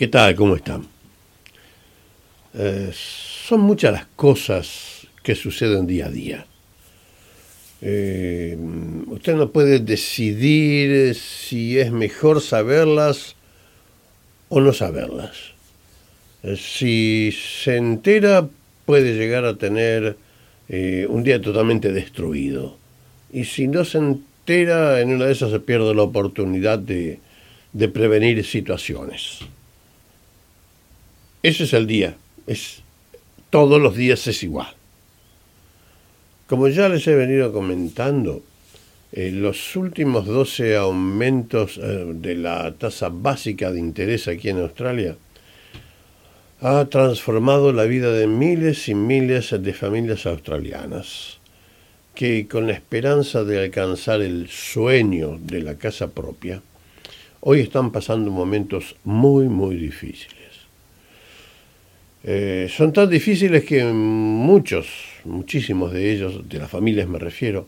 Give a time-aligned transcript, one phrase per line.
[0.00, 0.34] ¿Qué tal?
[0.34, 0.86] ¿Cómo están?
[2.54, 6.46] Eh, son muchas las cosas que suceden día a día.
[7.82, 8.56] Eh,
[9.08, 13.36] usted no puede decidir si es mejor saberlas
[14.48, 15.36] o no saberlas.
[16.44, 18.48] Eh, si se entera,
[18.86, 20.16] puede llegar a tener
[21.10, 22.78] un día totalmente destruido.
[23.30, 27.20] Y si no se entera, en una de esas se pierde la oportunidad de,
[27.74, 29.40] de prevenir situaciones.
[31.42, 32.16] Ese es el día.
[32.46, 32.82] Es,
[33.48, 34.74] todos los días es igual.
[36.46, 38.42] Como ya les he venido comentando,
[39.12, 45.16] eh, los últimos 12 aumentos eh, de la tasa básica de interés aquí en Australia
[46.60, 51.38] ha transformado la vida de miles y miles de familias australianas
[52.14, 56.60] que con la esperanza de alcanzar el sueño de la casa propia,
[57.40, 60.39] hoy están pasando momentos muy, muy difíciles.
[62.22, 64.86] Eh, son tan difíciles que muchos,
[65.24, 67.66] muchísimos de ellos, de las familias me refiero,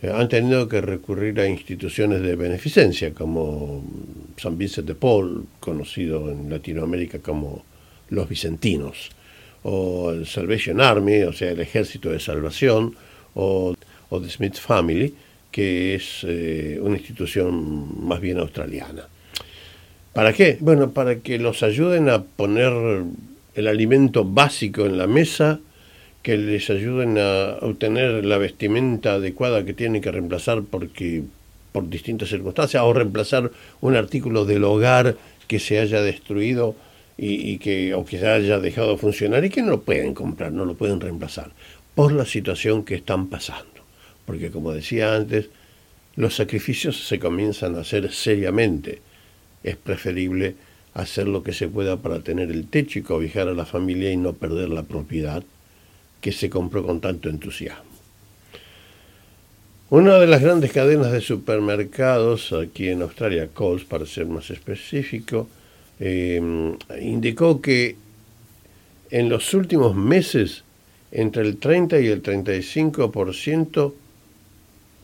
[0.00, 3.84] eh, han tenido que recurrir a instituciones de beneficencia como
[4.36, 7.64] San Vicente de Paul, conocido en Latinoamérica como
[8.08, 9.10] los Vicentinos,
[9.62, 12.96] o el Salvation Army, o sea, el Ejército de Salvación,
[13.34, 13.74] o,
[14.08, 15.14] o The Smith Family,
[15.50, 19.06] que es eh, una institución más bien australiana.
[20.12, 20.56] ¿Para qué?
[20.60, 23.04] Bueno, para que los ayuden a poner
[23.54, 25.60] el alimento básico en la mesa,
[26.22, 31.24] que les ayuden a obtener la vestimenta adecuada que tienen que reemplazar porque
[31.72, 33.50] por distintas circunstancias, o reemplazar
[33.80, 35.16] un artículo del hogar
[35.48, 36.76] que se haya destruido
[37.16, 40.52] y, que o que se haya dejado de funcionar y que no lo pueden comprar,
[40.52, 41.50] no lo pueden reemplazar,
[41.94, 43.66] por la situación que están pasando.
[44.26, 45.48] Porque como decía antes,
[46.16, 49.00] los sacrificios se comienzan a hacer seriamente.
[49.62, 50.54] Es preferible
[50.94, 54.16] hacer lo que se pueda para tener el techo y cobijar a la familia y
[54.16, 55.42] no perder la propiedad
[56.20, 57.92] que se compró con tanto entusiasmo.
[59.90, 65.48] Una de las grandes cadenas de supermercados aquí en Australia, Coles para ser más específico,
[66.00, 67.96] em, indicó que
[69.10, 70.64] en los últimos meses
[71.10, 73.94] entre el 30 y el 35%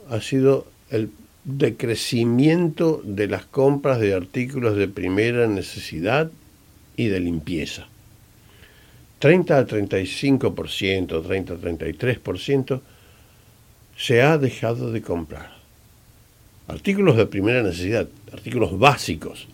[0.09, 1.11] ha sido el
[1.45, 6.31] decrecimiento de las compras de artículos de primera necesidad
[6.97, 7.87] y de limpieza.
[9.19, 12.81] 30 al 35%, 30 al 33%
[13.97, 15.59] se ha dejado de comprar.
[16.69, 19.49] Artículos de primera necesidad, artículos básicos,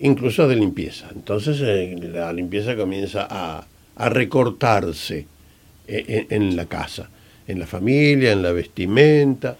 [0.00, 1.08] incluso de limpieza.
[1.14, 3.66] Entonces eh, la limpieza comienza a,
[4.08, 5.26] recortarse
[5.86, 7.08] eh, en la casa,
[7.46, 9.56] en la familia, en la vestimenta,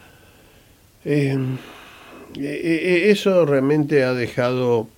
[1.04, 1.36] eh,
[2.36, 4.88] eh, eh, eso realmente ha dejado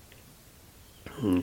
[1.21, 1.39] mm,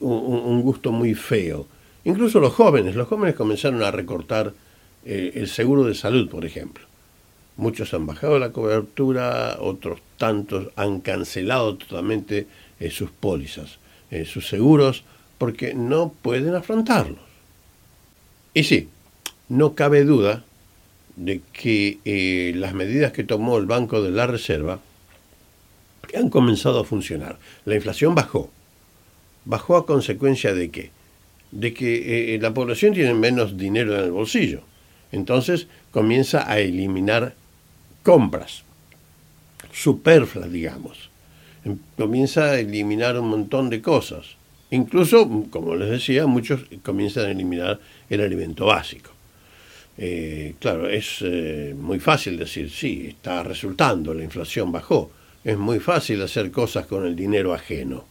[0.00, 1.66] un, gusto muy feo.
[2.04, 4.52] Incluso los jóvenes, los jóvenes comenzaron a recortar
[5.04, 6.86] el seguro de salud, por ejemplo.
[7.56, 12.46] Muchos han bajado la cobertura, otros tantos han cancelado totalmente
[12.90, 13.78] sus pólizas,
[14.26, 15.04] sus seguros,
[15.38, 17.20] porque no pueden afrontarlos.
[18.54, 18.88] Y sí,
[19.48, 20.44] no cabe duda
[21.16, 24.80] de que eh, las medidas que tomó el Banco de la Reserva
[26.14, 27.38] han comenzado a funcionar.
[27.64, 28.50] La inflación bajó.
[29.44, 30.90] ¿Bajó a consecuencia de qué?
[31.50, 34.62] De que eh, la población tiene menos dinero en el bolsillo.
[35.12, 37.34] Entonces comienza a eliminar
[38.02, 38.64] compras
[39.74, 41.10] superfluas, digamos.
[41.64, 44.36] Em, comienza a eliminar un montón de cosas.
[44.70, 49.10] Incluso, como les decía, muchos comienzan a eliminar el alimento básico.
[49.96, 55.10] Eh, claro, es eh, muy fácil decir, sí, está resultando, la inflación bajó.
[55.44, 58.04] Es muy fácil hacer cosas con el dinero ajeno,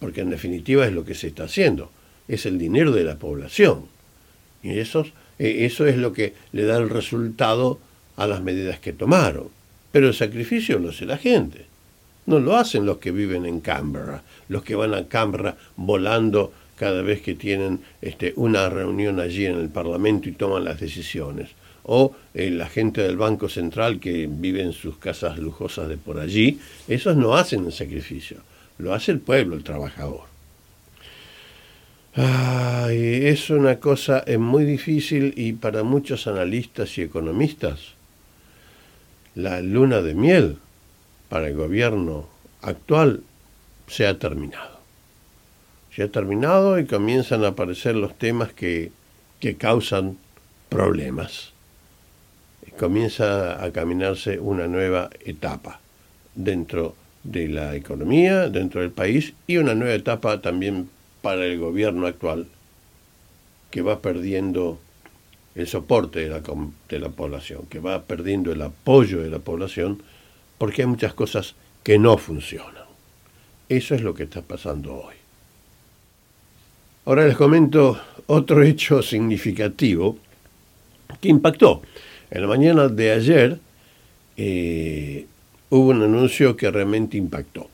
[0.00, 1.90] porque en definitiva es lo que se está haciendo,
[2.26, 3.86] es el dinero de la población.
[4.62, 5.06] Y eso,
[5.38, 7.78] eh, eso es lo que le da el resultado
[8.16, 9.48] a las medidas que tomaron.
[9.92, 11.66] Pero el sacrificio lo hace la gente.
[12.24, 16.52] No lo hacen los que viven en Canberra, los que van a Canberra volando
[16.82, 21.50] cada vez que tienen este, una reunión allí en el Parlamento y toman las decisiones.
[21.84, 26.18] O eh, la gente del Banco Central que vive en sus casas lujosas de por
[26.18, 26.58] allí,
[26.88, 28.38] esos no hacen el sacrificio,
[28.78, 30.22] lo hace el pueblo, el trabajador.
[32.16, 37.94] es una cosa muy difícil y para muchos analistas y economistas,
[39.36, 40.56] la luna de miel
[41.28, 42.28] para el gobierno
[42.60, 43.22] actual
[43.86, 44.81] se ha terminado
[45.94, 48.92] se ha terminado y comienzan a aparecer los temas que,
[49.40, 50.18] que causan
[50.68, 51.52] problemas.
[52.78, 55.80] Comienza a caminarse una nueva etapa
[56.34, 56.94] dentro
[57.24, 60.88] de la economía dentro del país y una nueva etapa también
[61.20, 62.48] para el gobierno actual
[63.70, 64.78] que va perdiendo
[65.54, 66.42] el soporte de la,
[66.88, 70.02] de la población, que va perdiendo el apoyo de la población
[70.58, 72.84] porque hay muchas cosas que no funcionan.
[73.68, 75.21] Eso es lo que está pasando hoy.
[77.04, 80.16] Ahora les comento otro hecho significativo
[81.20, 81.82] que impactó.
[82.30, 83.58] En la mañana de ayer
[84.36, 85.26] eh,
[85.70, 87.68] hubo un anuncio que realmente impactó.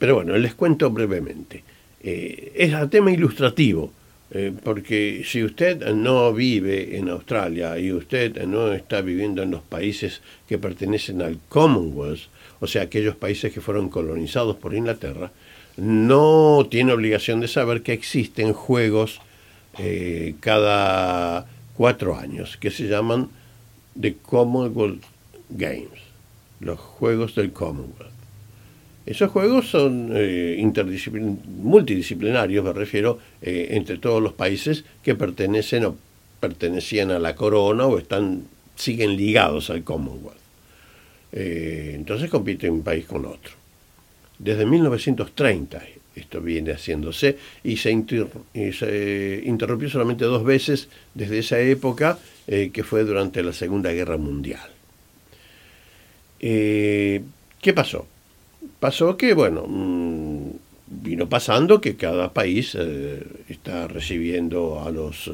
[0.00, 1.62] Pero bueno, les cuento brevemente.
[2.02, 3.92] Eh, es a tema ilustrativo,
[4.32, 9.62] eh, porque si usted no vive en Australia y usted no está viviendo en los
[9.62, 12.22] países que pertenecen al Commonwealth,
[12.62, 15.32] o sea, aquellos países que fueron colonizados por Inglaterra,
[15.76, 19.20] no tiene obligación de saber que existen juegos
[19.78, 23.30] eh, cada cuatro años que se llaman
[24.00, 25.02] The Commonwealth
[25.50, 25.98] Games,
[26.60, 28.12] los Juegos del Commonwealth.
[29.06, 30.64] Esos juegos son eh,
[31.64, 35.96] multidisciplinarios, me refiero, eh, entre todos los países que pertenecen o
[36.38, 38.44] pertenecían a la corona o están
[38.76, 40.41] siguen ligados al Commonwealth.
[41.32, 43.54] Entonces compiten un país con otro
[44.38, 45.82] desde 1930
[46.14, 47.92] esto viene haciéndose y se,
[49.44, 54.68] interrumpió solamente dos veces desde esa época, eh, que fue durante la Segunda Guerra Mundial.
[56.40, 57.22] Eh,
[57.60, 58.06] ¿Qué pasó?
[58.78, 60.50] Pasó que, bueno, mm,
[60.86, 65.30] vino pasando que cada país eh, está recibiendo a los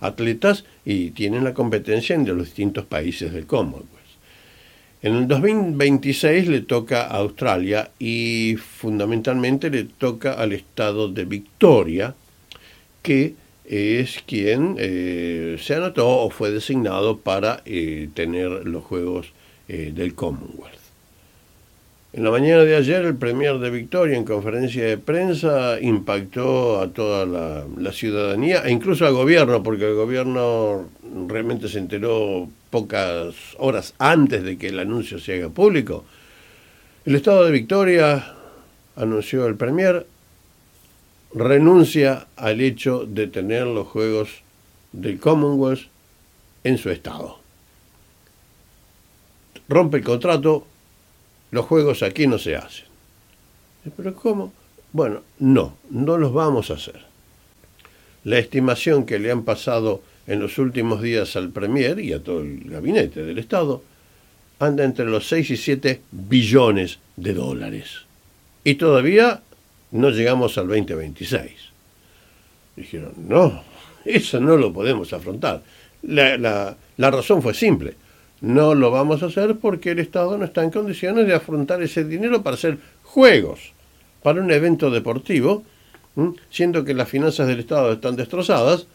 [0.00, 3.97] atletas y tienen la competencia entre los distintos países del Commonwealth.
[5.00, 12.14] En el 2026 le toca a Australia y fundamentalmente le toca al estado de Victoria,
[13.00, 13.34] que
[13.64, 19.32] es quien eh, se anotó o fue designado para eh, tener los Juegos
[19.68, 20.78] eh, del Commonwealth.
[22.14, 26.88] En la mañana de ayer, el Premier de Victoria, en conferencia de prensa, impactó a
[26.88, 30.88] toda la, ciudadanía e incluso al gobierno, porque el gobierno
[31.28, 36.04] realmente se enteró pocas horas antes de que el anuncio se haga público.
[37.04, 38.34] El Estado de Victoria,
[38.96, 40.06] anunció el Premier,
[41.34, 44.28] renuncia al hecho de tener los Juegos
[44.92, 45.88] del Commonwealth
[46.64, 47.38] en su Estado.
[49.68, 50.66] Rompe el contrato
[51.50, 52.84] los juegos aquí no se hacen.
[53.96, 54.52] ¿Pero cómo?
[54.92, 57.06] Bueno, no, no los vamos a hacer.
[58.24, 62.42] La estimación que le han pasado en los últimos días al Premier y a todo
[62.42, 63.82] el gabinete del Estado
[64.60, 68.02] anda entre los 6 y 7 billones de dólares.
[68.62, 69.42] Y todavía
[69.90, 71.50] no llegamos al 2026.
[72.76, 73.64] Dijeron, no,
[74.04, 75.62] eso no lo podemos afrontar.
[76.02, 77.96] La, la, la razón fue simple
[78.40, 82.04] no lo vamos a hacer porque el Estado no está en condiciones de afrontar ese
[82.04, 83.72] dinero para hacer juegos,
[84.22, 85.64] para un evento deportivo,
[86.50, 88.86] siendo que las finanzas del Estado están destrozadas,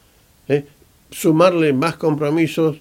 [0.47, 0.65] ¿eh?
[1.11, 2.77] Sumarle más compromisos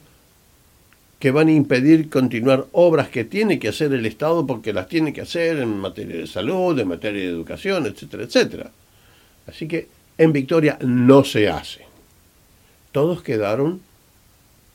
[1.19, 5.13] que van a impedir continuar obras que tiene que hacer el Estado porque las tiene
[5.13, 8.71] que hacer en materia de salud, en materia de educación, etcétera, etcétera.
[9.47, 9.89] Así que
[10.19, 11.87] en Victoria no se hace.
[12.91, 13.81] Todos quedaron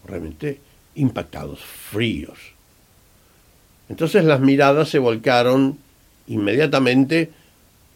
[0.05, 0.59] realmente
[0.95, 2.39] impactados, fríos.
[3.89, 5.77] Entonces las miradas se volcaron
[6.27, 7.31] inmediatamente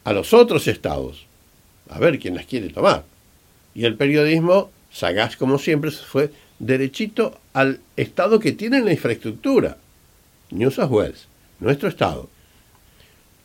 [0.03, 1.25] a los otros estados,
[1.89, 3.03] a ver quién las quiere tomar.
[3.73, 9.77] Y el periodismo, sagaz como siempre, fue derechito al estado que tiene la infraestructura,
[10.51, 11.27] New South Wales,
[11.59, 12.29] nuestro estado.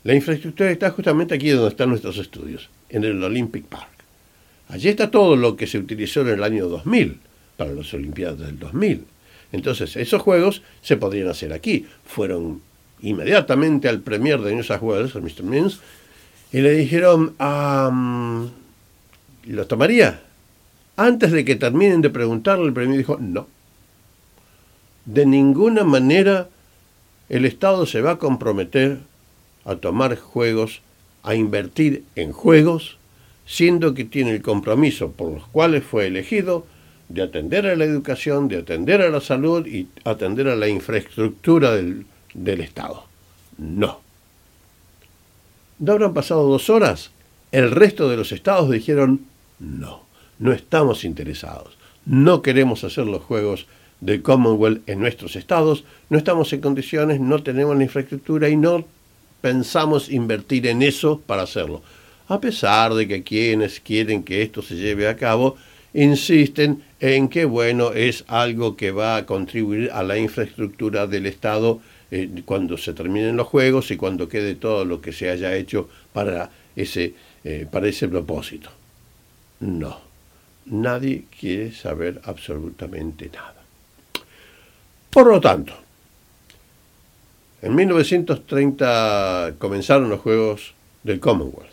[0.05, 3.91] La infraestructura está justamente aquí donde están nuestros estudios, en el Olympic Park.
[4.69, 7.21] Allí está todo lo que se utilizó en el año 2000,
[7.57, 9.05] para las Olimpiadas del 2000.
[9.53, 11.87] Entonces, esos juegos se podrían hacer aquí.
[12.05, 12.61] Fueron
[13.01, 15.43] inmediatamente al premier de New South Wales, al Mr.
[15.43, 15.81] Mins,
[16.53, 17.35] y le dijeron,
[19.45, 20.23] ¿lo tomaría?
[20.97, 23.47] Antes de que terminen de preguntarle, el premier dijo, no.
[25.05, 26.49] De ninguna manera
[27.29, 29.01] el Estado se va a comprometer
[29.65, 30.81] a tomar juegos,
[31.23, 32.99] a invertir en juegos,
[33.47, 36.67] siendo que tiene el compromiso por los cuales fue elegido
[37.09, 41.73] de atender a la educación, de atender a la salud y atender a la infraestructura
[41.75, 42.07] del,
[42.61, 43.05] Estado.
[43.59, 44.01] No.
[45.79, 47.11] ¿No habrán pasado dos horas?
[47.53, 49.21] El resto de los estados dijeron,
[49.59, 50.06] no,
[50.39, 53.67] no estamos interesados, no queremos hacer los juegos
[54.01, 58.85] del Commonwealth en nuestros estados, no estamos en condiciones, no tenemos la infraestructura y no
[59.41, 61.83] pensamos invertir en eso para hacerlo.
[62.29, 65.57] A pesar de que quienes quieren que esto se lleve a cabo
[65.95, 71.81] insisten en que, bueno, es algo que va a contribuir a la infraestructura del Estado
[72.11, 75.89] eh, cuando se terminen los juegos y cuando quede todo lo que se haya hecho
[76.13, 77.15] para ese,
[77.45, 78.71] eh, para ese propósito.
[79.61, 80.06] No,
[80.67, 83.63] nadie quiere saber absolutamente nada.
[85.11, 85.73] Por lo tanto,
[87.63, 91.73] en 1930 comenzaron los Juegos del Commonwealth.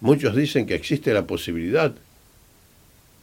[0.00, 1.94] Muchos dicen que existe la posibilidad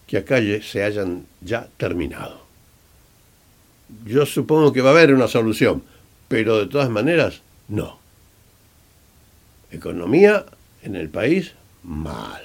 [0.08, 2.44] que acá se hayan ya terminado.
[4.06, 5.84] Yo supongo que va a haber una solución,
[6.28, 8.00] pero de todas maneras, no.
[9.72, 10.46] Economía
[10.84, 12.42] en el país, mal.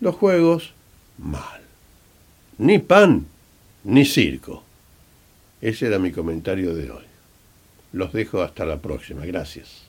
[0.00, 0.72] Los juegos,
[1.20, 1.60] mal.
[2.58, 3.26] Ni pan,
[3.84, 4.62] ni circo.
[5.60, 7.04] Ese era mi comentario de hoy.
[7.92, 9.24] Los dejo hasta la próxima.
[9.26, 9.86] Gracias.